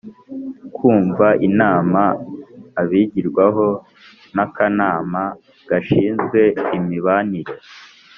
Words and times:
kumva 0.75 1.27
inama 1.47 2.01
abigirwaho 2.81 3.67
n 4.35 4.37
Akanama 4.45 5.21
gashinzwe 5.69 6.39
imibanire 6.77 7.53